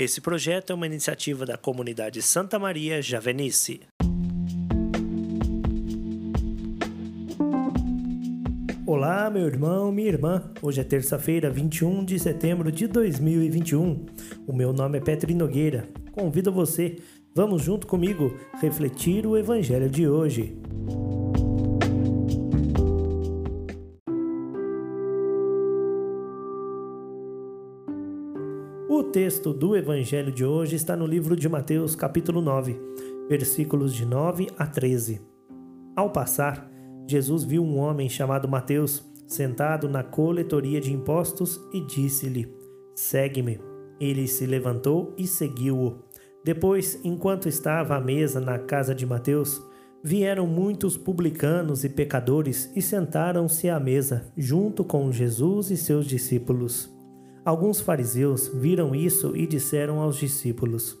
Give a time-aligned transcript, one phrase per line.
[0.00, 3.82] Esse projeto é uma iniciativa da comunidade Santa Maria Javenice.
[8.86, 10.50] Olá, meu irmão, minha irmã.
[10.62, 14.06] Hoje é terça-feira, 21 de setembro de 2021.
[14.46, 15.86] O meu nome é Petri Nogueira.
[16.12, 16.96] Convido você,
[17.34, 20.56] vamos junto comigo refletir o evangelho de hoje.
[28.92, 32.76] O texto do evangelho de hoje está no livro de Mateus, capítulo 9,
[33.28, 35.20] versículos de 9 a 13.
[35.94, 36.68] Ao passar,
[37.06, 42.52] Jesus viu um homem chamado Mateus sentado na coletoria de impostos e disse-lhe:
[42.96, 43.60] Segue-me.
[44.00, 46.02] Ele se levantou e seguiu-o.
[46.44, 49.62] Depois, enquanto estava à mesa na casa de Mateus,
[50.02, 56.98] vieram muitos publicanos e pecadores e sentaram-se à mesa, junto com Jesus e seus discípulos.
[57.44, 60.96] Alguns fariseus viram isso e disseram aos discípulos: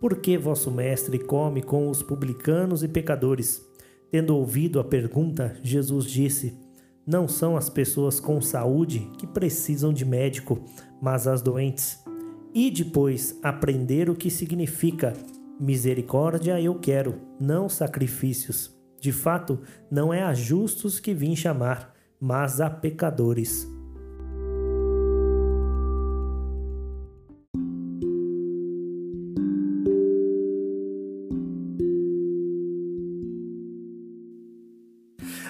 [0.00, 3.64] Por que vosso mestre come com os publicanos e pecadores?
[4.10, 6.58] Tendo ouvido a pergunta, Jesus disse:
[7.06, 10.60] Não são as pessoas com saúde que precisam de médico,
[11.00, 11.98] mas as doentes.
[12.52, 15.12] E depois aprender o que significa
[15.60, 18.74] misericórdia eu quero, não sacrifícios.
[19.00, 23.75] De fato, não é a justos que vim chamar, mas a pecadores.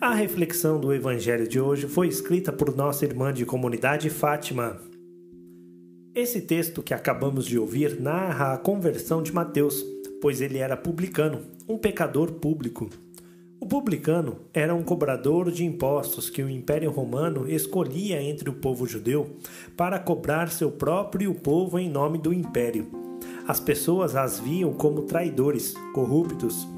[0.00, 4.80] A reflexão do Evangelho de hoje foi escrita por nossa irmã de comunidade Fátima.
[6.14, 9.84] Esse texto que acabamos de ouvir narra a conversão de Mateus,
[10.20, 12.88] pois ele era publicano, um pecador público.
[13.58, 18.86] O publicano era um cobrador de impostos que o Império Romano escolhia entre o povo
[18.86, 19.36] judeu
[19.76, 22.86] para cobrar seu próprio povo em nome do império.
[23.48, 26.68] As pessoas as viam como traidores, corruptos,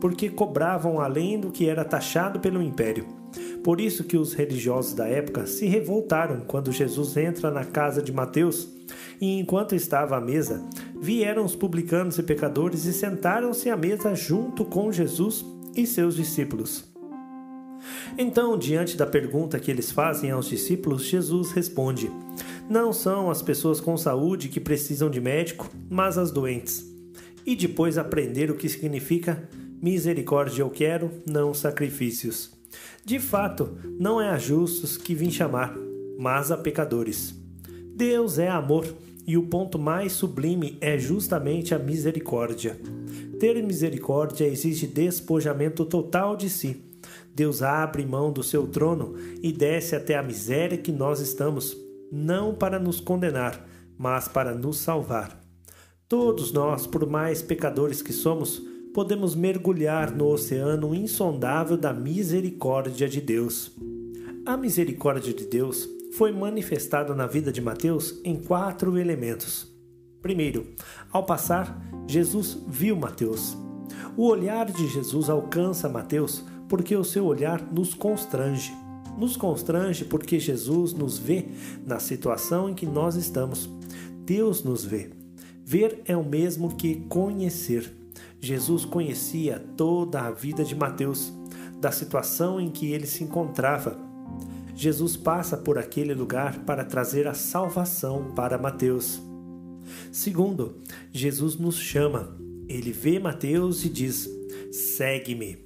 [0.00, 3.06] porque cobravam além do que era taxado pelo império.
[3.62, 8.12] Por isso que os religiosos da época se revoltaram quando Jesus entra na casa de
[8.12, 8.68] Mateus,
[9.20, 10.64] e enquanto estava à mesa,
[11.00, 15.44] vieram os publicanos e pecadores e sentaram-se à mesa junto com Jesus
[15.76, 16.84] e seus discípulos.
[18.16, 22.10] Então, diante da pergunta que eles fazem aos discípulos, Jesus responde:
[22.68, 26.84] Não são as pessoas com saúde que precisam de médico, mas as doentes.
[27.46, 29.48] E depois aprender o que significa
[29.80, 32.50] Misericórdia eu quero, não sacrifícios.
[33.04, 35.74] De fato, não é a justos que vim chamar,
[36.18, 37.34] mas a pecadores.
[37.94, 38.86] Deus é amor,
[39.24, 42.76] e o ponto mais sublime é justamente a misericórdia.
[43.38, 46.82] Ter misericórdia exige despojamento total de si.
[47.32, 51.76] Deus abre mão do seu trono e desce até a miséria que nós estamos,
[52.10, 53.64] não para nos condenar,
[53.96, 55.40] mas para nos salvar.
[56.08, 58.60] Todos nós, por mais pecadores que somos,
[58.98, 63.70] podemos mergulhar no oceano insondável da misericórdia de Deus.
[64.44, 69.72] A misericórdia de Deus foi manifestada na vida de Mateus em quatro elementos.
[70.20, 70.66] Primeiro,
[71.12, 73.56] ao passar, Jesus viu Mateus.
[74.16, 78.72] O olhar de Jesus alcança Mateus porque o seu olhar nos constrange.
[79.16, 81.46] Nos constrange porque Jesus nos vê
[81.86, 83.70] na situação em que nós estamos.
[84.24, 85.10] Deus nos vê.
[85.64, 87.96] Ver é o mesmo que conhecer.
[88.40, 91.32] Jesus conhecia toda a vida de Mateus,
[91.80, 93.98] da situação em que ele se encontrava.
[94.74, 99.20] Jesus passa por aquele lugar para trazer a salvação para Mateus.
[100.12, 100.76] Segundo,
[101.10, 102.36] Jesus nos chama.
[102.68, 104.28] Ele vê Mateus e diz:
[104.70, 105.58] Segue-me.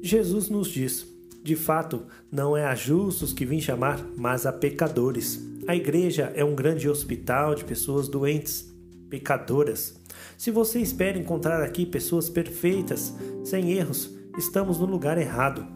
[0.00, 1.06] Jesus nos diz:
[1.42, 5.44] De fato, não é a justos que vim chamar, mas a pecadores.
[5.66, 8.72] A igreja é um grande hospital de pessoas doentes,
[9.08, 10.00] pecadoras.
[10.36, 15.66] Se você espera encontrar aqui pessoas perfeitas, sem erros, estamos no lugar errado.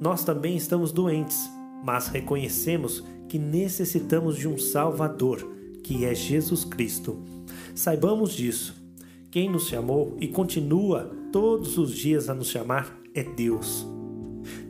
[0.00, 1.38] Nós também estamos doentes,
[1.84, 5.46] mas reconhecemos que necessitamos de um Salvador,
[5.84, 7.22] que é Jesus Cristo.
[7.74, 8.74] Saibamos disso.
[9.30, 13.86] Quem nos chamou e continua todos os dias a nos chamar é Deus.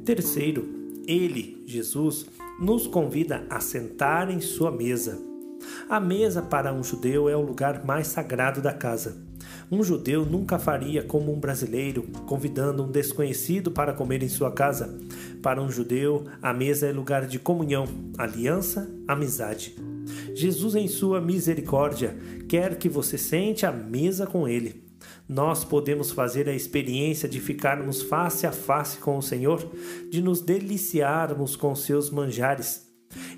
[0.04, 0.68] Terceiro,
[1.06, 2.26] Ele, Jesus,
[2.60, 5.29] nos convida a sentar em Sua mesa.
[5.88, 9.16] A mesa para um judeu é o lugar mais sagrado da casa.
[9.70, 14.98] Um judeu nunca faria como um brasileiro, convidando um desconhecido para comer em sua casa.
[15.42, 17.86] Para um judeu, a mesa é lugar de comunhão,
[18.18, 19.76] aliança, amizade.
[20.34, 22.16] Jesus, em sua misericórdia,
[22.48, 24.84] quer que você sente à mesa com ele.
[25.28, 29.64] Nós podemos fazer a experiência de ficarmos face a face com o Senhor,
[30.10, 32.89] de nos deliciarmos com seus manjares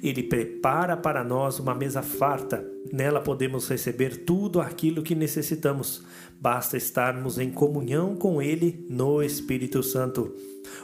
[0.03, 2.67] Ele prepara para nós uma mesa farta.
[2.93, 6.03] Nela podemos receber tudo aquilo que necessitamos.
[6.41, 10.35] Basta estarmos em comunhão com Ele no Espírito Santo.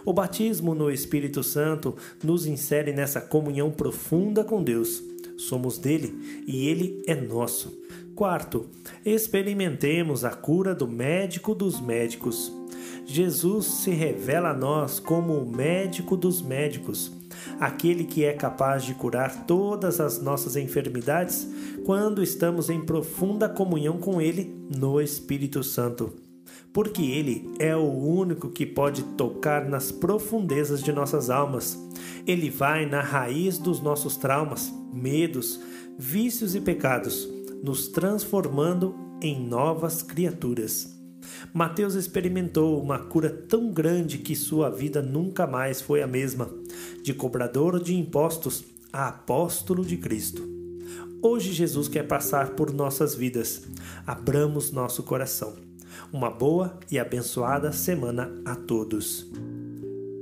[0.05, 5.03] O batismo no Espírito Santo nos insere nessa comunhão profunda com Deus.
[5.37, 7.79] Somos dele e ele é nosso.
[8.15, 8.67] Quarto,
[9.05, 12.53] experimentemos a cura do médico dos médicos.
[13.07, 17.13] Jesus se revela a nós como o médico dos médicos,
[17.61, 21.49] aquele que é capaz de curar todas as nossas enfermidades
[21.85, 26.13] quando estamos em profunda comunhão com Ele no Espírito Santo.
[26.73, 31.79] Porque Ele é o único que pode tocar nas profundezas de nossas almas.
[32.27, 35.61] Ele vai na raiz dos nossos traumas, medos,
[35.99, 37.29] vícios e pecados,
[37.63, 40.98] nos transformando em novas criaturas.
[41.53, 46.51] Mateus experimentou uma cura tão grande que sua vida nunca mais foi a mesma,
[47.03, 50.49] de cobrador de impostos a apóstolo de Cristo.
[51.21, 53.67] Hoje Jesus quer passar por nossas vidas.
[54.07, 55.55] Abramos nosso coração.
[56.13, 59.27] Uma boa e abençoada semana a todos.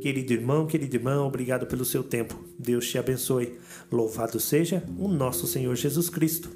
[0.00, 2.43] Querido irmão, querida irmã, obrigado pelo seu tempo.
[2.58, 3.58] Deus te abençoe.
[3.91, 6.49] Louvado seja o nosso Senhor Jesus Cristo.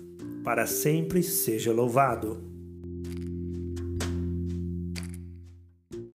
[0.43, 2.50] Para sempre seja louvado.